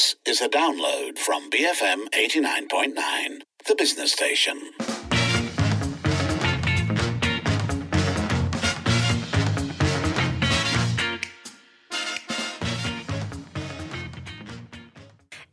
[0.00, 4.58] This is a download from BFM 89.9, the business station.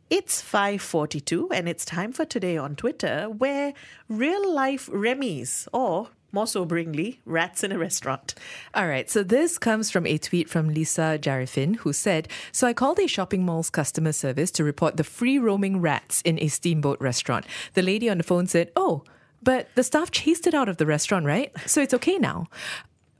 [0.08, 3.74] It's 5:42 and it's time for today on Twitter where
[4.08, 8.34] real life Remy's or more soberingly, rats in a restaurant.
[8.74, 12.72] All right, so this comes from a tweet from Lisa Jarifin, who said So I
[12.72, 17.00] called a shopping mall's customer service to report the free roaming rats in a steamboat
[17.00, 17.46] restaurant.
[17.74, 19.04] The lady on the phone said, Oh,
[19.42, 21.52] but the staff chased it out of the restaurant, right?
[21.66, 22.48] So it's okay now.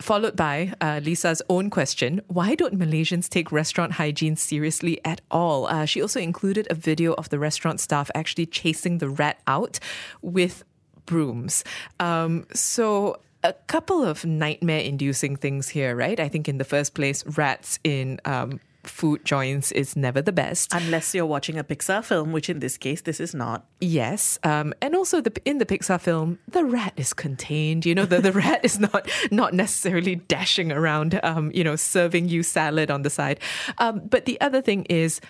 [0.01, 5.67] Followed by uh, Lisa's own question Why don't Malaysians take restaurant hygiene seriously at all?
[5.67, 9.81] Uh, she also included a video of the restaurant staff actually chasing the rat out
[10.23, 10.63] with
[11.09, 11.65] brooms.
[11.99, 16.21] Um, so a couple of nightmare inducing things here, right?
[16.21, 20.73] I think in the first place, rats in um, food joints is never the best.
[20.73, 23.65] Unless you're watching a Pixar film, which in this case, this is not.
[23.81, 27.87] Yes, um, and also the, in the Pixar film, the rat is contained.
[27.87, 31.19] You know, the, the rat is not not necessarily dashing around.
[31.23, 33.41] Um, you know, serving you salad on the side.
[33.79, 35.21] Um, but the other thing is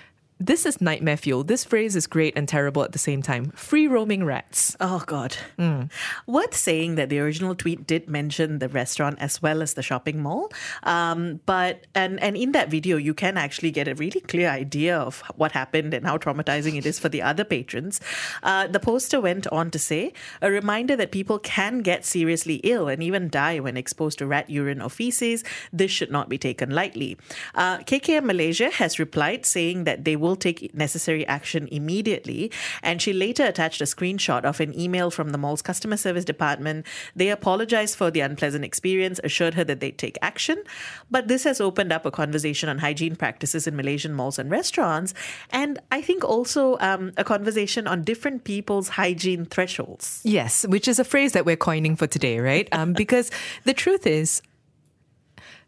[0.41, 1.43] this is nightmare fuel.
[1.43, 3.51] This phrase is great and terrible at the same time.
[3.51, 4.77] Free roaming rats.
[4.81, 5.37] Oh, God.
[5.59, 5.91] Mm.
[6.27, 10.23] Worth saying that the original tweet did mention the restaurant as well as the shopping
[10.23, 10.53] mall.
[10.85, 14.97] Um, but, and, and in that video, you can actually get a really clear idea
[14.97, 18.01] of what happened and how traumatizing it is for the other patrons.
[18.43, 22.89] Uh, the poster went on to say a reminder that people can get seriously ill
[22.89, 25.43] and even die when exposed to rat urine or feces.
[25.73, 27.17] This should not be taken lightly.
[27.55, 32.53] Uh, KKM Malaysia has replied saying that they will will take necessary action immediately.
[32.83, 36.87] And she later attached a screenshot of an email from the mall's customer service department.
[37.17, 40.63] They apologized for the unpleasant experience, assured her that they'd take action.
[41.11, 45.15] But this has opened up a conversation on hygiene practices in Malaysian malls and restaurants.
[45.51, 50.21] And I think also um, a conversation on different people's hygiene thresholds.
[50.25, 52.69] Yes, which is a phrase that we're coining for today, right?
[52.79, 53.33] Um, because
[53.65, 54.41] the truth is,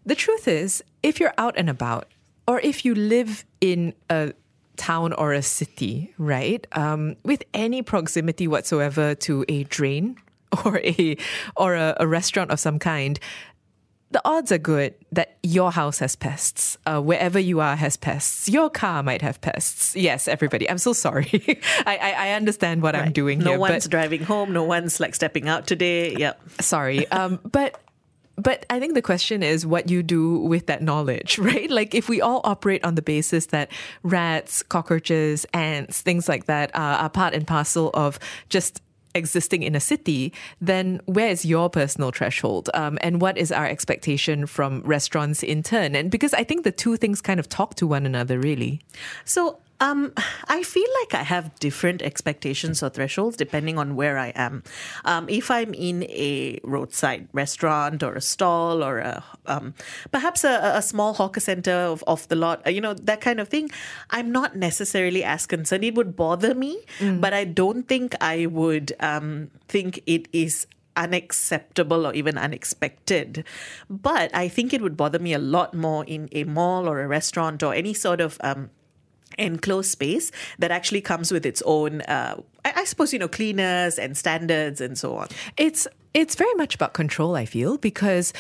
[0.07, 2.07] the truth is, if you're out and about,
[2.47, 4.33] or if you live in a
[4.77, 6.67] town or a city, right?
[6.73, 10.17] Um, with any proximity whatsoever to a drain
[10.65, 11.17] or a
[11.57, 13.21] or a, a, restaurant of some kind,
[14.11, 16.77] the odds are good that your house has pests.
[16.87, 18.49] Uh, wherever you are has pests.
[18.49, 19.95] Your car might have pests.
[19.95, 20.69] Yes, everybody.
[20.69, 21.29] I'm so sorry.
[21.87, 23.05] I, I, I understand what right.
[23.05, 23.55] I'm doing no here.
[23.55, 24.53] No one's driving home.
[24.53, 26.17] No one's like stepping out today.
[26.17, 26.41] Yep.
[26.61, 27.09] Sorry.
[27.13, 27.81] Um, but
[28.41, 31.71] but I think the question is what you do with that knowledge, right?
[31.71, 33.71] Like if we all operate on the basis that
[34.03, 38.19] rats, cockroaches, ants, things like that are, are part and parcel of
[38.49, 38.83] just
[39.15, 42.71] existing in a city, then where is your personal threshold?
[42.75, 45.95] Um, and what is our expectation from restaurants in turn?
[45.97, 48.81] And because I think the two things kind of talk to one another, really.
[49.25, 50.13] So um,
[50.49, 54.63] I feel like I have different expectations or thresholds depending on where I am.
[55.05, 59.75] Um, if I'm in a roadside restaurant or a stall or a um,
[60.13, 63.49] perhaps a, a, small hawker center of, off the lot, you know, that kind of
[63.49, 63.71] thing,
[64.11, 65.85] I'm not necessarily as concerned.
[65.85, 67.21] It would bother me, mm.
[67.21, 73.45] but I don't think I would um, think it is unacceptable or even unexpected.
[73.89, 77.09] But I think it would bother me a lot more in a mall or a
[77.09, 78.71] restaurant or any sort of um,
[79.39, 84.17] enclosed space that actually comes with its own uh, I, suppose you know cleaners and
[84.17, 88.33] standards and so on it's it's very much about control i feel because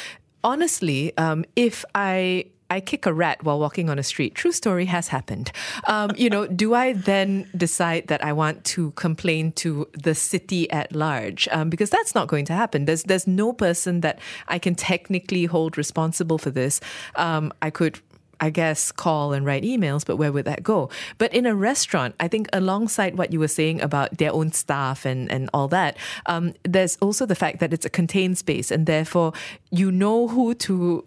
[0.42, 4.36] honestly um, if i I kick a rat while walking on a street.
[4.36, 5.50] True story has happened.
[5.88, 10.70] Um, you know, do I then decide that I want to complain to the city
[10.70, 11.48] at large?
[11.50, 12.84] Um, because that's not going to happen.
[12.84, 16.80] There's there's no person that I can technically hold responsible for this.
[17.16, 17.98] Um, I could
[18.40, 20.90] I guess, call and write emails, but where would that go?
[21.18, 25.04] But in a restaurant, I think alongside what you were saying about their own staff
[25.04, 25.96] and, and all that,
[26.26, 29.32] um, there's also the fact that it's a contained space and therefore
[29.70, 31.04] you know who to,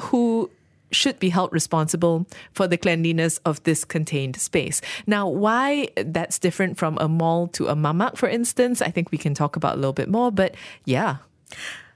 [0.00, 0.50] who
[0.90, 4.80] should be held responsible for the cleanliness of this contained space.
[5.06, 9.18] Now, why that's different from a mall to a mamak, for instance, I think we
[9.18, 10.54] can talk about a little bit more, but
[10.84, 11.16] yeah.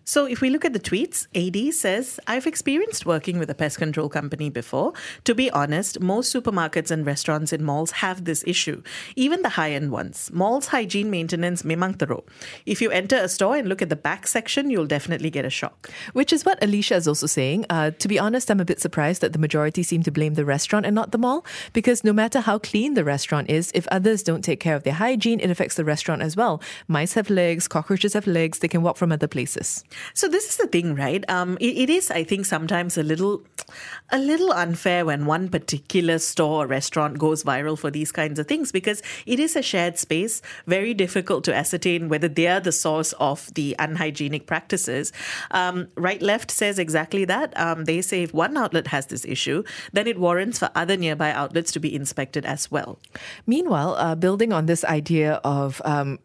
[0.08, 3.76] So if we look at the tweets, AD says, I've experienced working with a pest
[3.76, 4.94] control company before.
[5.25, 8.82] To be honest, most supermarkets and restaurants in malls have this issue,
[9.16, 10.31] even the high end ones.
[10.32, 12.25] Malls hygiene maintenance memang teruk.
[12.64, 15.50] If you enter a store and look at the back section, you'll definitely get a
[15.50, 15.90] shock.
[16.14, 17.66] Which is what Alicia is also saying.
[17.69, 20.46] Uh, to be honest, I'm a bit surprised that the majority seem to blame the
[20.46, 21.44] restaurant and not the mall,
[21.75, 24.94] because no matter how clean the restaurant is, if others don't take care of their
[24.94, 26.62] hygiene, it affects the restaurant as well.
[26.87, 29.84] Mice have legs, cockroaches have legs, they can walk from other places.
[30.14, 31.28] So this is the thing, right?
[31.28, 33.42] Um, it, it is, I think, sometimes a little,
[34.10, 38.46] a little unfair when one particular store or restaurant goes viral for these kinds of
[38.46, 40.42] things because it is a shared space.
[40.66, 45.12] Very difficult to ascertain whether they are the source of the unhygienic practices.
[45.50, 47.58] Um, right Left says exactly that.
[47.58, 49.62] Um, they say if one outlet has this issue,
[49.92, 52.98] then it warrants for other nearby outlets to be inspected as well.
[53.46, 56.18] Meanwhile, uh, building on this idea of um,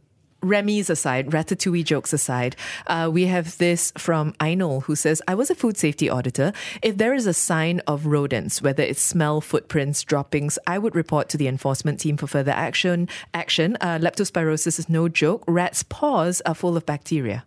[0.43, 2.55] Remy's aside, ratatouille jokes aside,
[2.87, 6.53] uh, we have this from Einol who says, I was a food safety auditor.
[6.81, 11.29] If there is a sign of rodents, whether it's smell, footprints, droppings, I would report
[11.29, 13.07] to the enforcement team for further action.
[13.33, 13.77] Action.
[13.81, 15.43] Uh, leptospirosis is no joke.
[15.47, 17.45] Rats' paws are full of bacteria.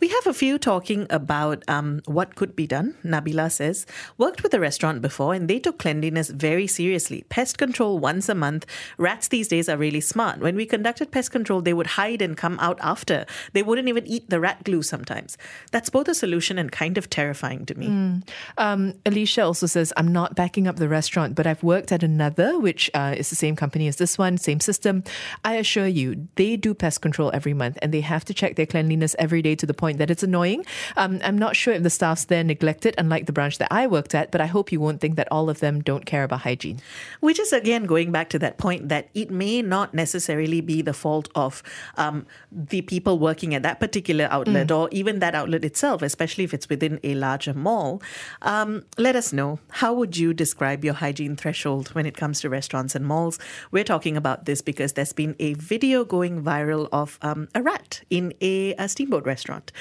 [0.00, 2.94] We have a few talking about um, what could be done.
[3.04, 3.86] Nabila says,
[4.18, 7.24] worked with a restaurant before and they took cleanliness very seriously.
[7.28, 8.66] Pest control once a month.
[8.98, 10.40] Rats these days are really smart.
[10.40, 13.24] When we conducted pest control, they would hide and come out after.
[13.52, 15.38] They wouldn't even eat the rat glue sometimes.
[15.70, 17.88] That's both a solution and kind of terrifying to me.
[17.88, 18.28] Mm.
[18.58, 22.58] Um, Alicia also says, I'm not backing up the restaurant, but I've worked at another,
[22.58, 25.02] which uh, is the same company as this one, same system.
[25.44, 28.66] I assure you, they do pest control every month and they have to check their
[28.66, 30.64] cleanliness every day to the point point that it's annoying.
[30.96, 33.86] Um, I'm not sure if the staff's there neglect it, unlike the branch that I
[33.96, 36.40] worked at, but I hope you won't think that all of them don't care about
[36.48, 36.78] hygiene.
[37.20, 40.94] Which is again going back to that point that it may not necessarily be the
[40.94, 41.62] fault of
[42.04, 42.26] um,
[42.70, 44.76] the people working at that particular outlet mm.
[44.76, 48.00] or even that outlet itself, especially if it's within a larger mall.
[48.40, 49.58] Um, let us know.
[49.82, 53.38] How would you describe your hygiene threshold when it comes to restaurants and malls?
[53.70, 58.02] We're talking about this because there's been a video going viral of um, a rat
[58.08, 59.72] in a, a steamboat restaurant.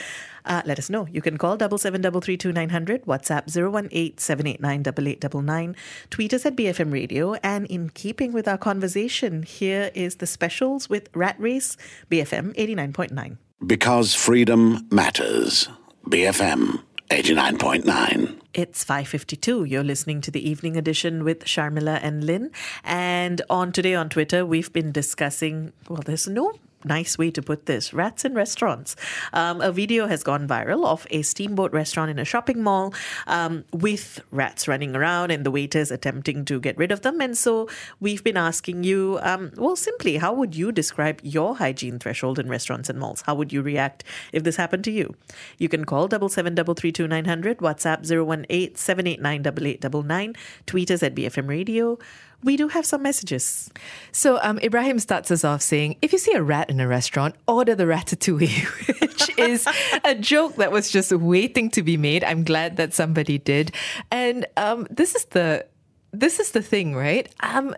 [0.45, 1.07] Uh, let us know.
[1.07, 4.45] You can call double seven double three two nine hundred, WhatsApp zero one eight seven
[4.45, 5.75] eight nine double eight double nine,
[6.09, 7.35] tweet us at BFM Radio.
[7.35, 11.77] And in keeping with our conversation, here is the specials with Rat Race,
[12.11, 13.37] BFM eighty nine point nine.
[13.65, 15.69] Because freedom matters.
[16.09, 18.39] BFM 89.9.
[18.53, 19.69] It's 5:52.
[19.69, 22.51] You're listening to the evening edition with Sharmila and Lynn.
[22.83, 26.53] And on today on Twitter, we've been discussing well, there's no
[26.85, 28.95] nice way to put this rats in restaurants.
[29.33, 32.93] Um, a video has gone viral of a steamboat restaurant in a shopping mall
[33.27, 37.21] um, with rats running around and the waiters attempting to get rid of them.
[37.21, 37.69] And so
[37.99, 42.49] we've been asking you, um, well, simply, how would you describe your hygiene threshold in
[42.49, 43.21] restaurants and malls?
[43.25, 45.15] How would you react if this happened to you?
[45.57, 49.07] You can call double seven double three two nine hundred, WhatsApp zero one eight seven
[49.07, 51.97] eight nine double eight double nine, tweet us at BFM Radio
[52.43, 53.69] we do have some messages.
[54.11, 57.35] So um, Ibrahim starts us off saying, if you see a rat in a restaurant,
[57.47, 59.67] order the ratatouille, which is
[60.03, 62.23] a joke that was just waiting to be made.
[62.23, 63.71] I'm glad that somebody did.
[64.11, 65.65] And um, this is the
[66.11, 67.33] this is the thing, right?
[67.41, 67.75] Um,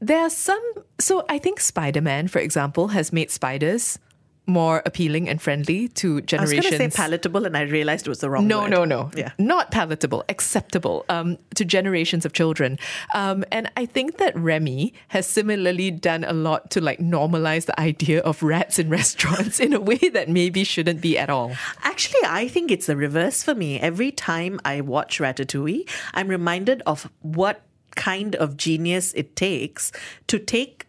[0.00, 0.62] there are some.
[0.98, 3.98] So I think Spider Man, for example, has made spiders
[4.46, 6.52] more appealing and friendly to generations.
[6.52, 8.70] I was going to say palatable, and I realized it was the wrong no, word.
[8.70, 9.10] No, no, no.
[9.16, 9.32] Yeah.
[9.38, 12.78] Not palatable, acceptable um, to generations of children.
[13.14, 17.78] Um, and I think that Remy has similarly done a lot to like normalize the
[17.80, 21.52] idea of rats in restaurants in a way that maybe shouldn't be at all.
[21.82, 23.80] Actually, I think it's the reverse for me.
[23.80, 27.62] Every time I watch Ratatouille, I'm reminded of what
[27.96, 29.90] kind of genius it takes
[30.28, 30.85] to take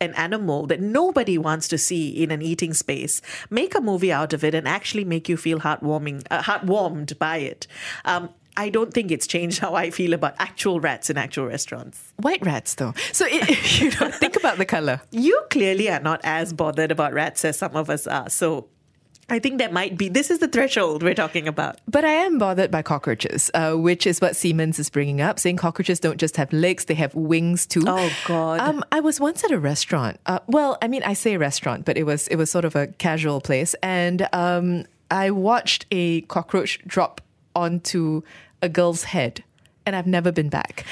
[0.00, 3.20] an animal that nobody wants to see in an eating space,
[3.50, 7.38] make a movie out of it, and actually make you feel heartwarming, uh, heartwarmed by
[7.38, 7.66] it.
[8.04, 12.12] Um, I don't think it's changed how I feel about actual rats in actual restaurants.
[12.16, 12.94] White rats, though.
[13.12, 15.00] So it, you know, think about the color.
[15.10, 18.28] You clearly are not as bothered about rats as some of us are.
[18.28, 18.68] So
[19.30, 21.80] I think that might be this is the threshold we're talking about.
[21.86, 25.56] But I am bothered by cockroaches, uh, which is what Siemens is bringing up, saying
[25.56, 27.82] cockroaches don't just have legs; they have wings too.
[27.86, 28.60] Oh God!
[28.60, 30.18] Um, I was once at a restaurant.
[30.26, 32.88] Uh, well, I mean, I say restaurant, but it was it was sort of a
[32.88, 37.20] casual place, and um, I watched a cockroach drop
[37.54, 38.22] onto
[38.62, 39.44] a girl's head,
[39.86, 40.84] and I've never been back.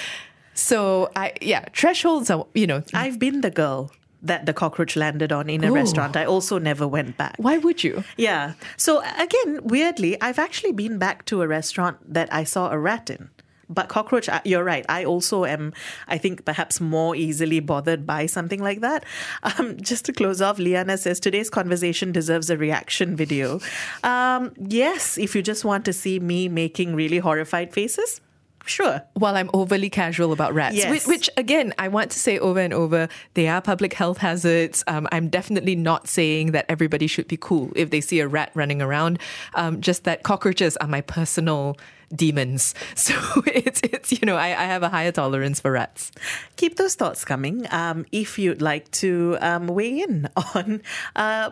[0.54, 2.82] So I yeah, thresholds are you know.
[2.94, 5.74] I've been the girl that the cockroach landed on in a Ooh.
[5.74, 6.16] restaurant.
[6.16, 7.36] I also never went back.
[7.38, 8.04] Why would you?
[8.16, 8.54] Yeah.
[8.76, 13.10] So again, weirdly, I've actually been back to a restaurant that I saw a rat
[13.10, 13.30] in.
[13.70, 14.86] But cockroach, you're right.
[14.88, 15.74] I also am,
[16.06, 19.04] I think, perhaps more easily bothered by something like that.
[19.42, 23.60] Um, just to close off, Liana says today's conversation deserves a reaction video.
[24.02, 28.22] Um, yes, if you just want to see me making really horrified faces,
[28.68, 29.02] Sure.
[29.14, 30.90] While I'm overly casual about rats, yes.
[30.90, 34.84] which, which, again, I want to say over and over, they are public health hazards.
[34.86, 38.50] Um, I'm definitely not saying that everybody should be cool if they see a rat
[38.54, 39.18] running around.
[39.54, 41.76] Um, just that cockroaches are my personal
[42.14, 42.74] demons.
[42.94, 43.14] So
[43.46, 46.10] it's it's you know I, I have a higher tolerance for rats.
[46.56, 47.66] Keep those thoughts coming.
[47.70, 50.82] Um, if you'd like to um, weigh in on.
[51.16, 51.50] Uh,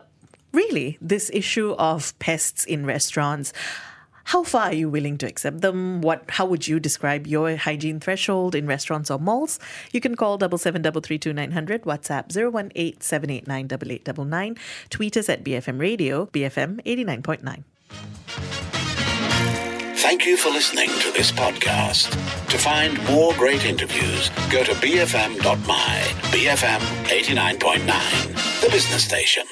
[0.53, 3.53] really, this issue of pests in restaurants.
[4.27, 6.01] How far are you willing to accept them?
[6.01, 6.25] What?
[6.31, 9.61] How would you describe your hygiene threshold in restaurants or malls?
[9.93, 11.83] You can call double seven double three two nine hundred.
[11.83, 14.57] WhatsApp zero one eight seven eight nine double eight double nine.
[14.91, 17.63] Tweet us at BFM Radio BFM eighty nine point nine.
[19.95, 22.11] Thank you for listening to this podcast.
[22.49, 29.45] To find more great interviews, go to bfm.my, BFM 89.9, the business station.